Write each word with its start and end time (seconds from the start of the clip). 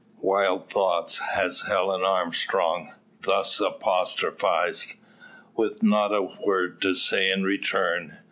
Wild 0.19 0.67
thoughts 0.67 1.19
has 1.19 1.65
Helen 1.67 2.01
Armstrong, 2.01 2.91
thus 3.21 3.59
apostrophised, 3.59 4.95
with 5.55 5.83
not 5.83 6.11
a 6.11 6.23
word 6.43 6.81
to 6.81 6.95
say 6.95 7.29
in 7.29 7.43
return. 7.43 8.17